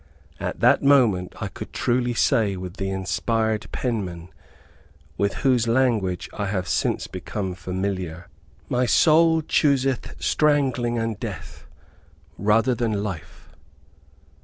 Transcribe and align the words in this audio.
At 0.39 0.61
that 0.61 0.81
moment 0.81 1.33
I 1.41 1.47
could 1.47 1.73
truly 1.73 2.15
say 2.15 2.57
with 2.57 2.77
the 2.77 2.89
inspired 2.89 3.67
penman, 3.71 4.29
with 5.15 5.35
whose 5.45 5.67
language 5.67 6.27
I 6.33 6.47
have 6.47 6.67
since 6.67 7.05
become 7.05 7.53
familiar, 7.53 8.27
"my 8.67 8.87
soul 8.87 9.43
chooseth 9.43 10.15
strangling 10.19 10.97
and 10.97 11.19
death 11.19 11.67
rather 12.39 12.73
than 12.73 13.03
life." 13.03 13.49